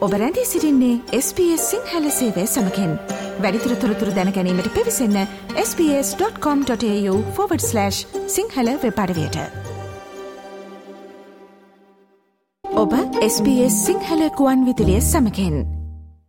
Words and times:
ඔබ 0.00 0.12
රැඳී 0.12 0.44
සිරින්නේ 0.44 1.00
SBS 1.12 1.70
සිංහල 1.70 2.10
සේවය 2.10 2.46
සමකෙන්. 2.46 2.98
වැඩිතුර 3.40 3.74
තොරතුර 3.74 4.08
දැනැනීමට 4.08 4.74
පිවිසන්න 4.74 5.26
ps.com.ta/ 5.54 7.90
සිංහල 8.26 8.68
වෙපඩවයට 8.82 9.36
ඔබ 12.64 12.94
SBS 13.22 13.86
සිංහල 13.86 14.28
කුවන් 14.28 14.64
විදිලිය 14.64 15.00
සමකෙන්. 15.00 15.79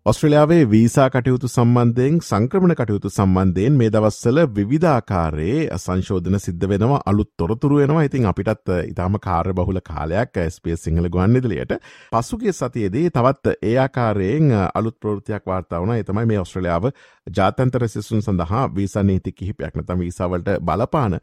ඔස්ට්‍රලියාවේ 0.05 0.63
වීසා 0.65 1.09
කටයුතු 1.09 1.47
සම්බන්ධයෙන් 1.47 2.15
සංක්‍රමණ 2.21 2.75
කටයුතු 2.75 3.09
සම්බන්ධයෙන් 3.09 3.73
මේ 3.73 3.89
දවස්සල 3.89 4.39
විධාකාරයේ 4.61 5.77
සංශෝධන 5.77 6.37
සිද්ධ 6.39 6.69
වෙනවා 6.69 7.01
අලුත් 7.05 7.29
තොරතුරු 7.37 7.77
වෙනවා. 7.77 8.01
ඉතින් 8.01 8.25
අපිටත් 8.25 8.71
ඉතාම 8.83 9.19
කාර්ය 9.19 9.53
බහුල 9.53 9.79
කාලයක් 9.81 10.39
ස්පේස් 10.49 10.83
සිංහල 10.83 11.07
ගුවන්නිදලියට 11.07 11.75
පසුගේ 12.11 12.53
සතියේදී 12.53 13.11
තවත් 13.11 13.53
ඒ 13.61 13.75
ආකාරයෙන් 13.77 14.49
අලුත් 14.73 14.97
ප්‍රෘතියක් 14.99 15.45
වාර්තාවන 15.45 15.93
එතමයි 15.95 16.25
මේ 16.25 16.39
ඔස්ට්‍රලියාව 16.39 16.89
ජාතන්තර 17.31 17.87
සිසුන් 17.87 18.21
සඳහා 18.21 18.65
වීසා 18.71 19.03
නීති 19.03 19.31
කිහිපයක් 19.33 19.75
නතම 19.75 19.99
වීසාවලට 19.99 20.51
බලපාන 20.61 21.19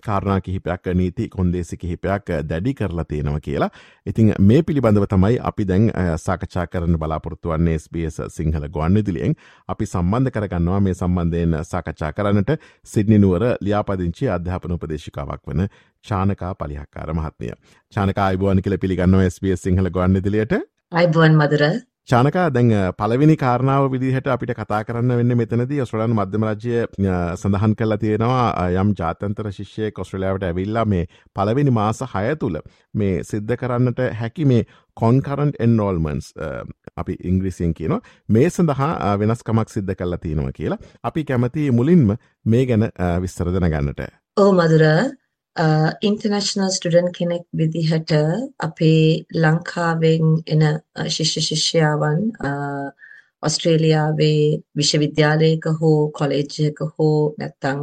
කාරණා 0.00 0.40
කිහිපයක් 0.40 0.90
නීති 0.94 1.28
කොන්දේසි 1.28 1.76
කිහිපයක් 1.76 2.34
දැඩි 2.48 2.74
කරලා 2.74 3.04
තියෙනවා 3.04 3.40
කියලා. 3.40 3.70
ඉතින් 4.06 4.34
මේ 4.40 4.62
පිළිබඳව 4.64 5.06
තමයි 5.06 5.38
අපි 5.44 5.64
දැන් 5.66 5.90
සාකච්ඡා 6.18 6.66
කරන්න 6.66 6.98
බලාපොරොත්තු 6.98 7.48
වන්නේ 7.48 7.78
ස්බ 7.78 7.99
SBS 8.02 8.36
සිංහල 8.36 8.66
ගොන්නදිලියෙන් 8.68 9.34
අපි 9.68 9.86
සම්බන්ධ 9.86 10.32
කරගන්නවා 10.32 10.80
මේ 10.80 10.94
සම්බන්ධයෙන් 10.94 11.58
සාකච්ඡා 11.64 12.12
කරන්නට 12.12 12.50
සිඩ්නිනුවර 12.86 13.44
ලියාපදිංචි 13.60 14.30
අධ්‍යාපන 14.30 14.76
උපදේශිකාවක් 14.78 15.44
වන 15.46 15.62
චානකා 16.04 16.54
පලිහක්කාර 16.54 17.14
මහත්මය. 17.14 17.52
චානකා 17.92 18.26
අයිබුවන් 18.26 18.62
කියල 18.62 18.78
පිළිගන්නවා 18.78 19.28
SBS 19.28 19.62
සිංහල 19.62 19.90
ගොන්නදිලියට 19.90 20.58
අයිබුවන් 20.92 21.36
මදුර. 21.36 21.64
චානකා 22.08 22.44
දැන් 22.50 22.70
පලවිනි 22.98 23.34
කාරණාව 23.36 23.84
විදිහට 23.92 24.28
අපිට 24.28 24.52
කතා 24.52 24.80
කරන්න 24.84 25.12
වෙන්න 25.12 25.34
මෙතනද 25.36 25.72
ඔස්ට්‍රලන් 25.84 26.14
මධ්‍යම 26.16 26.46
රජය 26.48 26.80
සඳහන් 27.36 27.74
කල්ල 27.74 27.96
තියෙනවා 28.04 28.46
යම් 28.74 28.92
ජාතන්තර 29.00 29.50
ශිෂ්‍යය 29.52 29.90
කොස්ට්‍රලයාාවට 29.92 30.46
ඇවිල්ලා 30.48 30.84
මේ 30.92 31.04
පලවෙනි 31.36 31.74
මාස 31.78 32.02
හය 32.14 32.24
තුළ 32.42 32.58
මේ 32.94 33.22
සිද්ධ 33.22 33.54
කරන්නට 33.56 34.00
හැකි 34.20 34.48
මේ 34.52 34.66
කොන්කරන්ට් 34.96 35.60
එන්රෝල්මන්ස් 35.60 36.32
අපි 36.96 37.16
ඉංග්‍රිසියෙන් 37.24 37.74
කියනවා 37.74 38.00
මේ 38.28 38.50
සඳහා 38.50 39.18
වෙනස්කමක් 39.18 39.68
සිද්ධ 39.68 39.94
කල්ලා 39.94 40.18
තියෙනවා 40.18 40.52
කියලා 40.52 40.78
අපි 41.04 41.24
කැමති 41.24 41.70
මුලින්ම 41.72 42.16
මේ 42.46 42.64
ගැන 42.66 42.86
විස්තරදන 43.22 43.68
ගන්නට. 43.68 44.00
ඕ 44.36 44.52
මදුර 44.52 44.84
ඉන්ටර්නශනල් 46.02 46.70
ස්ටඩන් 46.70 47.12
කෙනෙක් 47.12 47.44
විදිහට 47.54 48.12
අපේ 48.60 49.24
ලංකාවෙන් 49.34 50.36
එන 50.46 50.62
ශිෂ්‍ය 51.08 51.40
ශිෂ්‍යාවන් 51.42 52.22
ඔස්ට්‍රේලියාවේ 53.42 54.62
විශ්වවිද්‍යාලයක 54.76 55.64
හෝ 55.80 56.10
කොලේජ්යක 56.10 56.80
හෝ 56.88 57.34
නැත්තං 57.38 57.80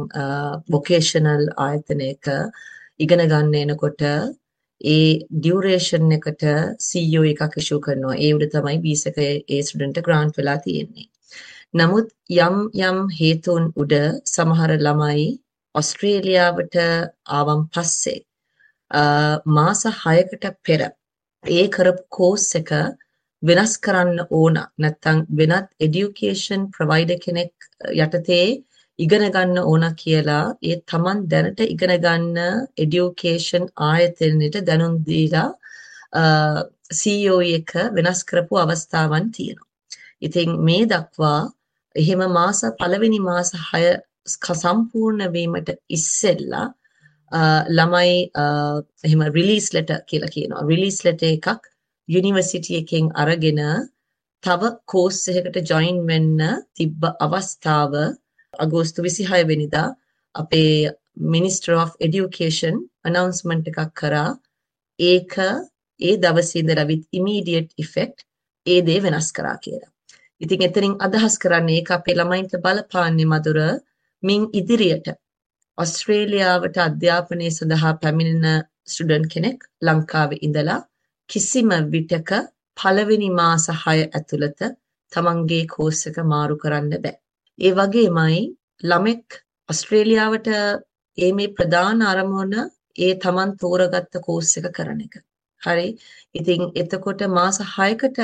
වොකේෂනල් 0.72 1.44
ආයතනයක 1.58 2.30
ඉගෙන 2.98 3.24
ගන්න 3.24 3.54
එනකොට 3.56 4.02
ඒ 4.86 5.06
ඩියුරේෂන් 5.32 6.12
එකට 6.12 6.42
CEO 6.80 7.22
එකක් 7.24 7.56
ඉෂු 7.56 7.80
කරනවා. 7.80 8.16
ඒ 8.16 8.34
උඩ 8.34 8.50
තමයි 8.50 8.78
වීසක 8.82 9.18
ඒ 9.18 9.62
ස්ටුඩන්ට් 9.62 10.02
ග්‍රාන්ට් 10.02 10.38
වෙලා 10.38 10.58
තියෙන්නේ. 10.58 11.08
නමුත් 11.74 12.08
යම් 12.38 12.56
යම් 12.80 12.98
හේතුන් 13.12 13.64
උඩ 13.76 13.94
සමහර 14.26 14.72
ළමයි 14.78 15.26
ඔස්ට්‍රේලියාවට 15.74 16.78
ආවන් 17.30 17.66
පස්සේ 17.68 18.24
මාස 19.48 19.84
6කට 19.84 20.54
පෙර 20.62 20.80
ඒ 21.44 21.66
කරපු 21.68 22.02
කෝස් 22.10 22.46
එක 22.54 22.70
වෙනස් 23.42 23.74
කරන්න 23.78 24.24
ඕන 24.32 24.56
නැත්නම් 24.76 25.26
වෙනත් 25.32 25.68
එඩියුකේෂන් 25.80 26.70
ප්‍රොවයිඩර් 26.70 27.20
කෙනෙක් 27.20 27.68
යටතේ 27.96 28.46
ඉගෙන 28.98 29.24
ගන්න 29.34 29.58
ඕන 29.62 29.84
කියලා 30.02 30.44
ඒ 30.62 30.76
තමන් 30.90 31.20
දැනට 31.32 31.60
ඉගෙන 31.66 31.92
ගන්න 32.04 32.38
එඩියුකේෂන් 32.84 33.66
ආයතනෙට 33.88 34.58
දැනුම් 34.68 34.96
දීලා 35.06 35.48
CEO 36.90 37.36
එක 37.58 37.72
වෙනස් 37.94 38.24
කරපු 38.24 38.60
අවස්ථාවන් 38.64 39.30
තියෙනවා. 39.36 39.68
ඉතින් 40.20 40.50
මේ 40.66 40.84
දක්වා 40.86 41.40
එහෙම 41.96 42.20
මාස 42.32 42.60
පළවෙනි 42.80 43.20
මාස 43.20 43.52
6 43.68 44.58
සම්පූර්ණ 44.62 45.32
වීමට 45.32 45.70
ඉස්සෙල්ලා 45.88 46.66
ළමයි 47.76 48.14
එහෙම 49.06 49.22
රිලීස් 49.36 49.72
ලෙටර් 49.74 50.00
කියලා 50.10 50.34
කියනවා. 50.36 50.66
රිලීස් 50.70 51.04
ලෙටර් 51.04 51.26
එකක් 51.32 51.62
යුනිවර්සිටි 52.08 52.80
එකෙන් 52.82 53.12
අරගෙන 53.14 53.60
තව 54.44 54.62
කෝස් 54.86 55.18
එකකට 55.30 55.68
ජොයින් 55.70 56.06
වෙන්න 56.08 56.40
තිබ්බ 56.74 57.04
අවස්ථාව 57.26 57.92
අගෝස්තු 58.54 59.02
26 59.02 59.48
වෙනිදා 59.50 59.88
අපේ 60.34 60.90
Minister 61.34 61.72
of 61.82 61.90
Education 62.06 62.74
announcement 63.08 63.64
එකක් 63.70 63.80
කරා 64.00 64.30
ඒක 64.98 65.34
ඒ 66.00 66.14
දවසේ 66.24 66.60
ඉඳලා 66.62 66.88
with 66.90 67.04
immediate 67.18 67.70
effect 67.84 68.18
ඒ 68.66 68.80
දේ 68.88 68.98
වෙනස් 69.04 69.28
කරා 69.32 69.56
කියලා. 69.64 69.92
ඉතින් 70.40 70.66
එතනින් 70.68 70.94
අදහස් 71.06 71.34
කරන්නේ 71.44 71.78
ඒක 71.80 71.90
අපේ 71.98 72.18
ළමයින්ට 72.18 72.54
බලපාන්නේ 72.64 73.30
මధుර 73.32 73.58
මින් 74.22 74.42
ඉදිරියට 74.60 75.08
ඔස්ට්‍රේලියාවට 75.78 76.76
අධ්‍යාපනය 76.88 77.48
සඳහා 77.50 77.94
පැමිණෙන 78.02 78.66
ස්ටුඩන්ට් 78.90 79.32
කෙනෙක් 79.34 79.58
ලංකාවේ 79.86 80.42
ඉඳලා 80.46 80.80
කිසිම 81.28 81.70
විටක 81.94 82.30
පළවෙනි 82.76 83.30
මාස 83.38 83.64
6 83.86 84.10
ඇතුළත 84.18 84.60
තමන්ගේ 85.12 85.64
කෝස් 85.74 86.00
එක 86.08 86.16
මාරු 86.32 86.56
කරන්න 86.62 87.02
බෑ. 87.04 87.18
ඒ 87.58 87.72
වගේමයි 87.72 88.40
ළමෙක් 88.82 89.26
ඔස්ට්‍රේලියාවට 89.68 90.48
ඒ 91.18 91.30
මේ 91.32 91.54
ප්‍රධාන 91.56 92.02
අරමුණ 92.04 92.54
ඒ 92.98 93.12
තමන් 93.22 93.50
තෝරගත්ත 93.60 94.14
කෝස් 94.26 94.50
එක 94.58 94.68
කරන 94.76 95.00
එක. 95.06 95.14
හරි. 95.62 95.88
ඉතින් 96.34 96.62
එතකොට 96.74 97.20
මාස 97.30 97.58
6කට 97.70 98.18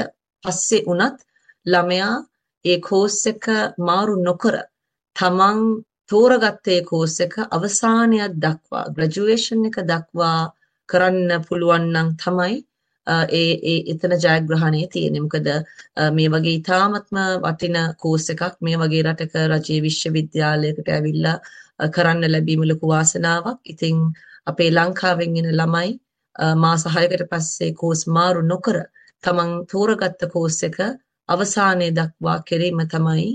පස්සේ 0.44 0.84
වුණත් 0.86 1.18
ළමයා 1.66 2.12
ඒ 2.64 2.78
කෝස් 2.80 3.18
එක 3.26 3.44
මාරු 3.80 4.14
නොකර 4.22 4.56
තමන් 5.16 5.60
තෝරගත්ත 6.10 6.66
ඒ 6.68 6.82
කෝස් 6.82 7.16
එක 7.20 7.34
අවසානයක් 7.48 8.38
දක්වා 8.44 8.84
ග්‍රැජුවේෂන් 8.94 9.66
එක 9.70 9.76
දක්වා 9.90 10.38
කරන්න 10.88 11.44
පුළුවන් 11.46 11.86
නම් 11.92 12.08
තමයි 12.22 12.56
ඒ 13.06 13.50
ඒ 13.64 13.78
එතන 13.92 14.14
ජයග්‍රහණය 14.16 14.86
තියෙන්නේ. 14.92 15.24
මොකද 15.26 15.48
මේ 16.12 16.28
වගේ 16.28 16.54
ඊ타මත්ම 16.56 17.18
වටින 17.42 17.76
කෝස් 17.98 18.30
එකක් 18.30 18.56
මේ 18.60 18.78
වගේ 18.78 19.02
රටක 19.02 19.34
රජයේ 19.50 19.84
විශ්වවිද්‍යාලයකට 19.86 20.88
ඇවිල්ලා 20.88 21.36
කරන්න 21.90 22.32
ලැබීම 22.32 22.62
ලොකු 22.70 22.88
වාසනාවක්. 22.88 23.60
ඉතින් 23.64 23.96
අපේ 24.46 24.70
ලංකාවෙන් 24.70 25.36
එන 25.36 25.50
ළමයි 25.52 25.90
මාස 26.56 26.84
6කට 26.86 27.30
පස්සේ 27.30 27.72
කෝස් 27.74 28.06
මාරු 28.08 28.42
නොකර 28.42 28.78
තමන් 29.24 29.52
තෝරගත්ත 29.66 30.26
කෝස් 30.32 30.62
එක 30.62 30.78
අවසානයේ 31.28 31.92
දක්වා 31.92 32.38
කිරීම 32.48 32.80
තමයි 32.88 33.30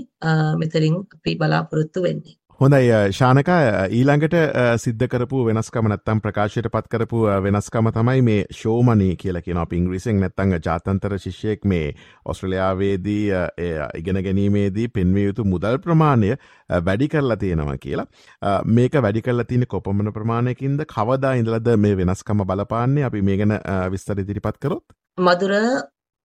මෙතනින් 0.58 0.96
අපි 1.14 1.36
බලාපොරොත්තු 1.36 2.02
වෙන්නේ. 2.02 2.39
හොඳයි 2.60 2.88
ශානකා 3.16 3.58
ඊළඟට 3.98 4.34
සිද්ධ 4.82 5.04
කරපු 5.12 5.38
වෙනස්කම 5.44 5.86
නැත්තම් 5.90 6.18
ප්‍රකාශයට 6.24 6.66
පත් 6.72 6.90
කරපු 6.94 7.20
වෙනස්කම 7.44 7.86
තමයි 7.96 8.24
මේ 8.26 8.40
ශෝමනී 8.56 9.14
කියලා 9.22 9.40
කියන 9.46 9.60
පිංග්‍රිසිෙන් 9.70 10.18
නැත්තං 10.22 10.50
ජාතන්තර 10.66 11.14
ශිෂ්‍යයෙක් 11.22 11.62
මේ 11.72 11.86
ඔස්ට්‍රලයාාවේදී 12.32 13.22
ඉගෙන 14.00 14.20
ගැනීමේදී 14.26 14.84
පෙන්විය 14.96 15.24
යුතු 15.28 15.46
මුදල් 15.52 15.78
ප්‍රමාණය 15.86 16.34
වැඩි 16.88 17.08
කරලා 17.14 17.36
තියෙනවා 17.36 17.76
කියලා. 17.84 18.04
මේක 18.70 18.98
වැඩි 18.98 19.22
කරලා 19.22 19.46
තියන 19.52 19.64
කොපමන 19.66 20.12
ප්‍රමාණයකින්ද? 20.12 20.82
කවදා 20.90 21.30
ඉඳලද 21.34 21.70
මේ 21.78 21.96
වෙනස්කම 21.96 22.42
බලපාන්නේ? 22.50 23.04
අපි 23.04 23.22
මේ 23.22 23.38
ගැන 23.42 23.54
විස්තර 23.94 24.20
ඉදිරිපත් 24.20 24.58
කරොත්. 24.58 24.84
මදුර 25.18 25.54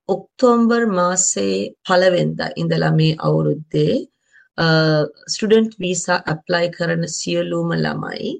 ඔක්තෝම්බර් 0.09 0.85
මාසේ 0.91 1.55
පලවෙන්ද 1.87 2.43
ඉඳලා 2.57 2.91
මේ 2.99 3.15
අවුරුද්දේ 3.29 3.95
ස්ටඩන්ට් 4.57 5.73
වීසා 5.79 6.19
ඇප්ලයි 6.25 6.67
කරන 6.71 7.03
සියලූම 7.09 7.73
ළමයි 7.75 8.33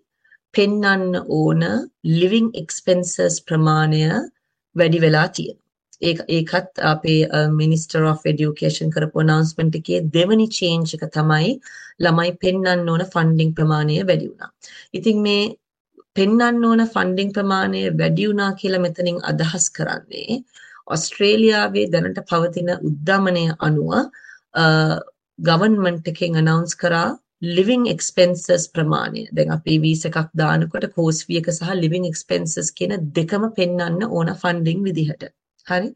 පෙන්නන්න 0.54 1.20
ඕන 1.32 1.64
ලිවිං 2.12 2.48
එක්ස්පෙන්සස් 2.56 3.42
ප්‍රමාණය 3.42 4.04
වැඩි 4.76 5.02
වෙලා 5.02 5.28
තියෙන. 5.30 5.58
ඒකත් 6.02 6.80
අපේ 6.84 7.20
මිනිස්ටර් 7.52 8.04
of 8.04 8.24
ඩියුකේෂන් 8.26 8.92
කරපු 8.92 9.24
නවස්මෙන්ට් 9.24 9.76
එකේ 9.80 10.00
දෙවනි 10.14 10.48
චේන්ජ් 10.50 10.96
එක 10.98 11.06
තමයි 11.14 11.52
ළමයි 12.00 12.32
පෙන්වන්න 12.42 12.90
ඕන 12.90 13.04
ෆන්ඩිං 13.08 13.54
ප්‍රමාණය 13.54 14.00
වැඩි 14.04 14.30
වුණා. 14.30 14.52
ඉතින් 14.94 15.22
මේ 15.22 15.44
පෙන්වන්න 16.14 16.66
ඕන 16.66 16.84
ෆන්ඩිං 16.88 17.34
ප්‍රමාණය 17.34 17.82
වැඩි 17.94 18.30
වුණා 18.30 18.52
කියලා 18.54 18.86
මෙතනින් 18.86 19.20
අදහස් 19.32 19.68
කරන්නේ 19.72 20.40
ඔස්ට්‍රේලියාවේ 20.88 21.86
දැනට 21.92 22.24
පවතින 22.30 22.72
උද්ධමනය 22.80 23.46
අනුව 23.60 23.92
ගවන්මන්ට් 25.40 26.06
එකෙන් 26.12 26.34
අනවුන්ස් 26.42 26.74
කරා 26.82 27.10
living 27.42 27.88
expenses 27.88 28.68
ප්‍රමාණය. 28.68 29.28
දැන් 29.36 29.52
අපි 29.58 29.80
වීස 29.86 30.06
එකක් 30.10 30.30
දානකොට 30.42 30.86
කෝස් 30.96 31.18
ෆී 31.26 31.38
එක 31.42 31.48
සහ 31.52 31.70
living 31.84 32.06
expenses 32.12 32.68
කියන 32.78 32.94
දෙකම 33.18 33.44
පෙන්වන්න 33.58 34.02
ඕන 34.08 34.28
ෆන්ඩින් 34.42 34.80
විදිහට. 34.88 35.24
හරි. 35.68 35.88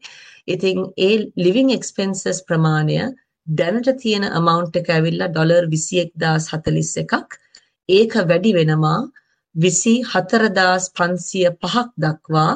ඉතින් 0.46 0.78
ඒ 1.06 1.14
living 1.36 1.70
expenses 1.78 2.38
ප්‍රමාණය 2.48 2.98
දැනට 3.46 3.88
තියෙන 4.02 4.24
amount 4.40 4.72
එක 4.76 4.88
ඇවිල්ලා 4.96 5.30
ඩොලර් 5.30 5.64
21041ක්. 5.74 7.12
ඒක 7.88 8.12
වැඩි 8.30 8.52
වෙනවා 8.58 9.00
24505ක් 9.54 11.74
දක්වා 12.04 12.52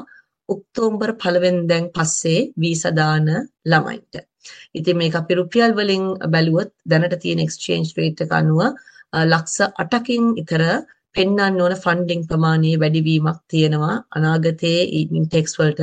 ඔක්තෝබර් 0.48 1.10
පළවෙනිදැන් 1.22 1.86
පස්සේ 1.96 2.40
වීසා 2.60 2.94
දාන 3.00 3.26
ළමයින්ට. 3.70 4.14
ඉතින් 4.74 4.98
මේක 5.00 5.14
අපි 5.20 5.38
රුපියල් 5.40 5.76
වලින් 5.78 6.04
බැලුවොත් 6.34 6.70
දැනට 6.86 7.16
තියෙන 7.22 7.44
exchange 7.46 7.94
rate 7.98 8.26
එක 8.26 8.34
අනුව 8.40 8.60
ලක්ෂ 9.22 9.58
8කින් 9.84 10.32
ඉතර 10.42 10.64
පෙන්වන්න 11.14 11.60
ඕන 11.62 11.76
ෆන්ඩින් 11.84 12.26
ප්‍රමාණයේ 12.30 12.80
වැඩිවීමක් 12.82 13.38
තියෙනවා 13.52 13.94
අනාගතයේ 14.18 14.80
ඉන්ටෙක්ස් 15.00 15.58
වලට 15.60 15.82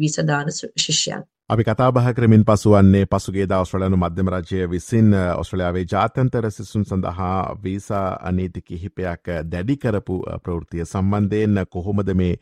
වීසා 0.00 0.26
දාන 0.30 0.50
ශිෂ්‍යයන්. 0.84 1.22
අපි 1.54 1.64
කතාබහ 1.64 1.98
කරමින් 2.10 2.42
පසුවන්නේ 2.42 3.06
පසුගේ 3.06 3.46
දවස්වලනු 3.46 3.96
මධ්‍යම 3.96 4.28
රජය 4.28 4.66
විසින් 4.66 5.14
ඔස්ට්‍රලයාාවේ 5.14 5.84
ජාතන්තර 5.84 6.50
සිසුන් 6.50 6.84
සඳහා 6.84 7.56
වීසා 7.56 8.18
අනීති 8.20 8.60
කිහිපයක් 8.60 9.30
දැඩි 9.44 9.76
කරපු 9.76 10.16
ප්‍රෘතිය 10.42 10.84
සම්බන්ධයෙන් 10.84 11.60
කොහොමද 11.66 12.10
මේ 12.12 12.34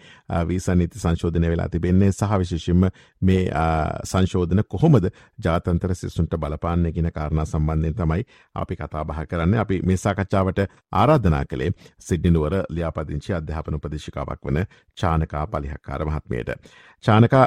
වීසා 0.48 0.74
නීති 0.74 0.98
සංශෝධනය 0.98 1.46
වෙලා 1.46 1.68
තිබෙන්නේ 1.68 2.12
සහ 2.12 2.38
විශේෂිම 2.38 2.86
මේ 3.22 3.42
සංශෝධන 4.04 4.62
කොහොමද 4.66 5.10
ජාතන්තර 5.38 5.94
සිසුන්ට 5.94 6.36
බලපාන්න 6.36 6.88
ගෙන 6.90 7.10
කාරණ 7.12 7.44
සම්බන්ධයෙන් 7.44 7.94
තමයි 7.94 8.24
අපි 8.56 8.76
කතාබහ 8.76 9.20
කරන්න 9.26 9.54
අපි 9.56 9.80
මේ 9.82 9.98
සාකච්ඡාවට 9.98 10.64
ආරාධනා 10.92 11.42
කළේ 11.44 11.70
සිඩ්නිනුවර 12.00 12.56
ලියාපදිංචි 12.70 13.34
අධ්‍යාපන 13.34 13.74
උපදේශිකාවක් 13.74 14.42
වන 14.44 14.64
චානකා 14.96 15.46
පලිහක්කාර 15.48 16.06
මහත්මයට. 16.06 16.56
චානකා 17.04 17.46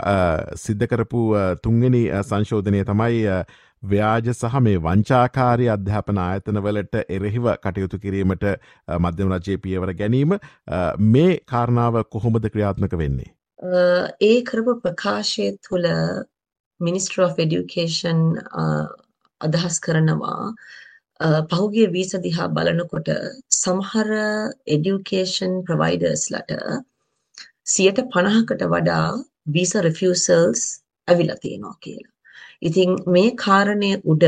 සිද්ධ 0.58 0.88
කරපු 0.88 1.20
තුන්ගෙන 1.57 1.98
සංශෝධනය 2.24 2.84
තමයි 2.86 3.22
ව්‍යාජ 3.84 4.30
සහ 4.31 4.60
මේ 4.62 4.78
වංචාකාරය 4.80 5.68
අධ්‍යාපන 5.69 6.19
ආයතනවලට 6.19 6.96
එරෙහිව 7.10 7.50
කටයුතු 7.57 8.00
කිරීමට 8.00 8.46
මධ්‍යම 9.00 9.34
රජයේ 9.34 9.57
පියවර 9.60 9.94
ගැනීම 9.96 10.38
මේ 11.10 11.34
කාරණාව 11.48 12.00
කොහොමද 12.10 12.48
ක්‍රියාත්මක 12.48 12.98
වෙන්නේ. 12.98 13.30
ඒ 14.22 14.38
කරපු 14.44 14.80
ප්‍රකාශය 14.81 15.52
තුළ 15.60 15.90
මිනිස්ට්‍ර 16.80 17.22
of 17.22 17.38
ඩියුකේෂන් 17.38 18.24
අදහස් 19.42 19.80
කරනවා 19.80 20.40
පහුගිය 21.50 21.88
වීස 21.90 22.12
දිහා 22.22 22.50
බලනකොට 22.50 23.12
සමහර 23.56 24.10
එඩියුකේෂන් 24.68 25.54
ප්‍රවයිඩර්ස්ලට 25.63 26.51
සියට 27.66 28.01
පණහකට 28.08 28.66
වඩා 28.68 29.06
වීසා 29.50 29.81
රිෆියසල්ස් 29.81 30.66
ඇවිල්ලා 31.07 31.42
තියෙනවා 31.44 31.78
කියලා. 31.84 32.13
ඉතින් 32.62 32.90
මේ 33.16 33.30
කාරණය 33.46 33.92
උඩ 34.13 34.25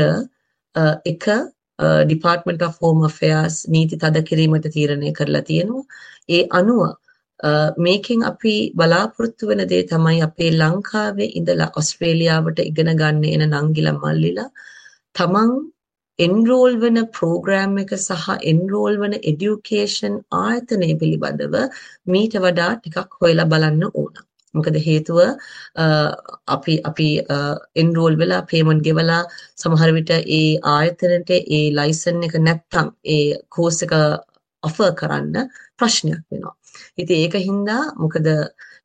එක 1.12 1.26
ඩිපාර්ට්මන්ට් 2.06 2.62
of 2.68 2.78
හෝම් 2.82 3.04
affairs 3.10 3.56
නීති 3.74 4.00
තද 4.04 4.24
කිරීමට 4.30 4.66
තීරණය 4.76 5.12
කරලා 5.18 5.44
තියෙනවා. 5.50 5.84
ඒ 6.28 6.42
අනුව 6.60 6.82
මේකෙන් 7.86 8.22
අපි 8.24 8.54
බලාපොරොත්තු 8.74 9.50
වෙන 9.50 9.64
දේ 9.72 9.82
තමයි 9.92 10.20
අපේ 10.28 10.50
ලංකාවේ 10.52 11.30
ඉඳලා 11.40 11.70
ඔස්ට්‍රේලියාවට 11.80 12.64
ඉගෙන 12.70 12.94
ගන්න 13.00 13.24
එන 13.34 13.44
නංගිලා 13.56 13.98
මල්ලිලා 13.98 14.48
තමන් 15.16 15.52
එන්රෝල් 16.18 16.72
වන 16.82 16.98
ප්‍රෝග්‍රෑම් 17.16 17.76
එක 17.82 17.92
සහ 17.96 18.28
එන්රෝල් 18.52 18.96
වන 19.02 19.14
එඩියුකේෂන් 19.30 20.16
ආයතනය 20.38 20.88
පිළිබඳව 21.02 21.54
මීට 22.12 22.34
වඩා 22.44 22.72
ටිකක් 22.76 23.20
හොයලා 23.20 23.50
බලන්න 23.52 23.84
ඕන. 23.92 24.14
මොකද 24.58 24.78
හේතුව 24.86 25.18
අපි 26.48 26.74
අපි 26.90 27.08
එන්රෝල් 27.76 28.18
වෙලා 28.22 28.42
පේමන්ට් 28.44 28.86
ගෙවලා 28.86 29.22
සමහර 29.56 29.90
විට 29.98 30.14
ඒ 30.38 30.44
ආයතනට 30.68 31.34
ඒ 31.36 31.64
ලයිසන් 31.72 32.24
එක 32.28 32.38
නැත්තම් 32.40 32.94
ඒ 33.08 33.26
කෝස් 33.50 33.82
එක 33.86 33.94
ඔෆර් 34.62 34.92
කරන්න 34.94 35.36
ප්‍රශ්නයක් 35.78 36.22
වෙනවා. 36.26 36.57
ඉතින් 36.98 37.22
ඒක 37.24 37.38
හින්දා 37.44 37.82
මොකද 37.96 38.28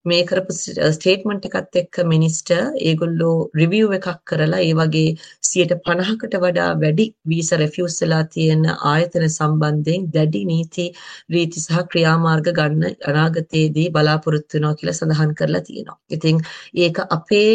මේ 0.06 0.24
කරපු 0.30 0.54
ස්ටේට්මන්ට් 0.56 1.46
එකත් 1.50 1.78
එක්ක 1.82 2.00
මිනිස්ටර් 2.06 2.64
ඒගොල්ලෝ 2.90 3.36
රිවිව් 3.60 3.94
එකක් 3.98 4.08
කරලා 4.30 4.60
ඒ 4.64 4.74
වගේ 4.80 5.12
50කට 5.50 6.42
වඩා 6.44 6.70
වැඩි 6.82 7.06
වීසා 7.32 7.60
රිෆියුස් 7.62 7.96
වෙලා 8.04 8.24
තියෙන 8.34 8.66
ආයතන 8.92 9.28
සම්බන්ධයෙන් 9.30 10.10
දැඩි 10.16 10.42
නීති 10.52 10.88
රීති 11.36 11.64
සහ 11.66 11.86
ක්‍රියාමාර්ග 11.92 12.50
ගන්න 12.60 12.98
අනාගතයේදී 13.12 13.88
බලාපොරොත්තු 13.96 14.58
වෙනවා 14.58 14.76
කියලා 14.80 14.98
සඳහන් 15.00 15.32
කරලා 15.40 15.64
තියෙනවා. 15.70 15.98
ඉතින් 16.10 16.44
ඒක 16.78 17.00
අපේ 17.10 17.50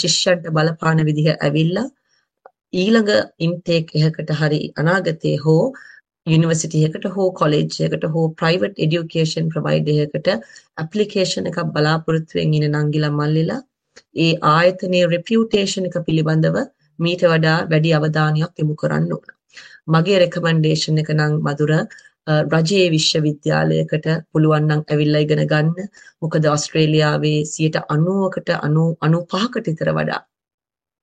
ශිෂ්‍යන්ට 0.00 0.50
බලපාන 0.50 1.04
විදිහ 1.10 1.28
ඇවිල්ලා 1.36 1.88
ඊළඟ 2.74 3.12
ඉන්ටේක් 3.40 3.94
එකකට 4.00 4.34
හරි 4.40 4.60
අනාගතයේ 4.76 5.38
හෝ 5.44 5.62
යුනිවර්සිටි 6.32 6.84
එකකට 6.86 7.06
හෝ 7.16 7.28
කොලෙජ් 7.40 7.62
එකකට 7.86 8.04
හෝ 8.14 8.26
ප්‍රයිවට් 8.40 8.82
එඩියුකේෂන් 8.84 9.50
ප්‍රොවයිඩර් 9.54 10.02
එකකට 10.04 10.28
ඇප්ලිකේෂන් 10.82 11.50
එකක් 11.50 11.58
බලාපොරොත්තු 11.76 12.38
වෙමින් 12.38 12.66
ඉන්න 12.68 12.78
නංගිලා 12.80 13.12
මල්ලිලා 13.18 13.60
ඒ 14.24 14.32
ආයතනයේ 14.50 15.06
රෙපියුටේෂන් 15.14 15.88
එක 15.88 15.96
පිළිබඳව 16.06 16.58
මීට 16.98 17.24
වඩා 17.32 17.56
වැඩි 17.72 17.94
අවධානයක් 17.98 18.62
යොමු 18.62 18.76
කරන්න 18.82 19.12
ඕන. 19.16 19.26
මගේ 19.88 20.18
රෙකමන්ඩේෂන් 20.22 21.02
එක 21.02 21.10
නම් 21.16 21.34
මధుර 21.46 21.72
රජයේ 22.52 22.88
විශ්වවිද්‍යාලයකට 22.90 24.08
පුළුවන් 24.32 24.66
නම් 24.68 24.82
ඇවිල්ලා 24.86 25.22
ඉගෙන 25.26 25.44
ගන්න. 25.52 25.92
මොකද 26.22 26.50
ඕස්ට්‍රේලියාවේ 26.52 27.38
90කට 27.52 28.58
95කට 28.64 29.66
විතර 29.68 29.92
වඩා 29.98 30.20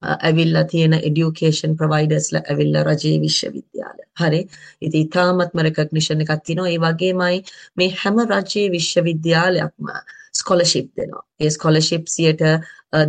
ඇවිල්ලා 0.02 0.64
තියෙන 0.66 0.94
එඩියුකේෂන් 1.00 1.78
ප්‍රොවයිඩර්ස්ලා 1.78 2.44
ඇවිල්ලා 2.52 2.84
රජයේ 2.84 3.22
විශ්වවිද්‍යාල. 3.22 3.75
හරි. 4.18 4.42
ඉතින් 4.82 5.00
ඊටාත්ම 5.02 5.64
රෙකග්නිෂන් 5.68 6.24
එකක් 6.26 6.34
තියෙනවා. 6.46 6.72
ඒ 6.74 6.80
වගේමයි 6.86 7.38
මේ 7.78 7.90
හැම 8.02 8.22
රජයේ 8.26 8.68
විශ්වවිද්‍යාලයක්ම 8.76 9.92
ස්කෝලර්ෂිප් 10.40 10.88
දෙනවා. 10.98 11.24
ඒ 11.44 11.50
ස්කෝලර්ෂිප් 11.50 12.06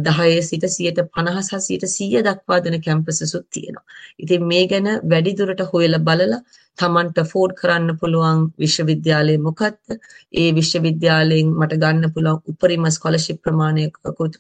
10 0.05 0.43
සිට 0.43 0.65
50 0.69 1.43
සහ 1.43 1.89
100 1.89 2.23
දක්වා 2.27 2.61
දෙන 2.61 2.77
කැම්පසසුත් 2.83 3.47
තියෙනවා. 3.51 3.85
ඉතින් 4.19 4.45
මේ 4.45 4.65
ගැන 4.69 4.89
වැඩි 5.11 5.35
දුරට 5.39 5.63
හොයලා 5.73 6.01
බලලා 6.01 6.41
Tamanට 6.79 7.19
ෆෝඩ් 7.31 7.53
කරන්න 7.61 7.99
පුළුවන් 8.01 8.41
විශ්වවිද්‍යාලය 8.63 9.37
මොකක්ද? 9.39 9.99
ඒ 10.35 10.49
විශ්වවිද්‍යාලයෙන් 10.59 11.53
මට 11.55 11.79
ගන්න 11.83 12.13
පුළුවන් 12.15 12.43
උපරිම 12.53 12.89
ස්කෝලර්ෂිප් 12.97 13.39
ප්‍රමාණය 13.43 13.85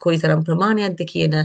කොයිතරම් 0.05 0.43
ප්‍රමාණයක්ද 0.49 1.05
කියන 1.13 1.37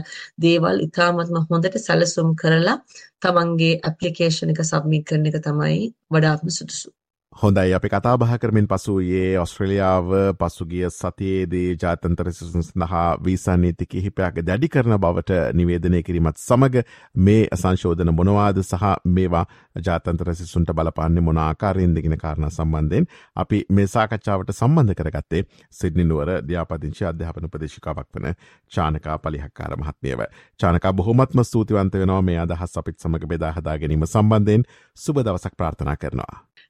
දේවල් 0.44 0.82
ඉතාමත්ම 0.88 1.38
හොඳට 1.50 1.78
සැලසුම් 1.86 2.34
කරලා 2.42 2.78
තමන්ගේ 3.20 3.78
ඇප්ලිකේෂන් 3.82 4.52
එක 4.54 4.64
සබ්මිට් 4.64 5.06
කරන 5.08 5.30
එක 5.30 5.40
තමයි 5.46 5.80
වඩාත්ම 6.10 6.52
සුදුසු. 6.58 6.90
හොඳයි 7.32 7.72
අපි 7.72 7.88
කතාබහ 7.88 8.24
කරමින් 8.36 8.66
පසුයේ 8.68 9.38
ඔස්ට්‍රලියාව 9.38 10.10
පසුගිය 10.34 10.84
සතියේදී 10.90 11.76
ජාතන්තර 11.76 12.28
සිසුන් 12.30 12.62
සඳහා 12.62 13.16
වීසානීති 13.18 13.86
කිහිපයක් 13.86 14.40
දැඩි 14.42 14.68
කරන 14.68 14.94
බවට 14.96 15.38
නිවේදනය 15.52 16.02
කිරීමත් 16.02 16.36
සමඟ 16.38 16.76
මේ 17.18 17.48
සංශෝධන 17.54 18.12
මොනවාද 18.12 18.60
සහ 18.62 18.84
මේවා 19.06 19.44
ජාතන්තර 19.78 20.34
සිසුන්ට 20.34 20.70
බලපන්නේ 20.72 21.22
මොන 21.22 21.38
ආකාරයෙන් 21.38 21.94
දෙගෙන 21.94 22.18
කාරණ 22.18 22.50
සම්බන්ධයෙන් 22.50 23.08
අපි 23.36 23.64
මේ 23.70 23.88
සාකච්ඡාවට 23.88 24.52
සම්බන්ධ 24.52 24.94
කරගත්තේ 24.94 25.42
සිඩ්නිනුවර 25.72 26.34
ධ්‍යාපදිංශි 26.44 27.04
අධ්‍යාපන 27.06 27.48
ප්‍රදේශිකාවක් 27.48 28.08
වන 28.14 28.38
චානකා 28.72 29.18
පලිහක්කාර 29.20 29.76
මහත්මියව. 29.78 30.20
චානකා 30.60 30.92
බොහොමත්ම 30.92 31.44
ස්තුතිවන්ත 31.44 31.94
වෙනවා 31.96 32.22
මේ 32.22 32.38
අදහස් 32.38 32.78
අපිත් 32.78 33.00
සමඟ 33.00 33.26
බෙදා 33.26 33.52
හදා 33.52 33.78
ගැනීම 33.78 34.06
සම්බන්ධයෙන් 34.06 34.70
සුබ 34.96 35.16
දවසක් 35.18 35.56
ප්‍රාර්ථනා 35.56 35.96
කරනවා. 35.96 36.51